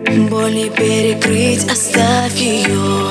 Боль 0.00 0.54
не 0.54 0.70
перекрыть, 0.70 1.68
оставь 1.70 2.36
ее 2.36 3.10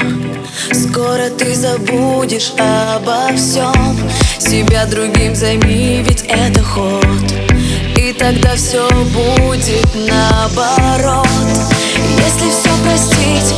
Скоро 0.71 1.29
ты 1.29 1.53
забудешь 1.53 2.53
обо 2.57 3.35
всем 3.35 3.97
Себя 4.39 4.85
другим 4.85 5.35
займи, 5.35 6.01
ведь 6.07 6.23
это 6.29 6.63
ход. 6.63 7.05
И 7.97 8.13
тогда 8.13 8.55
все 8.55 8.87
будет 8.89 9.87
наоборот. 9.95 11.27
Если 12.17 12.49
все 12.49 12.69
простить, 12.83 13.53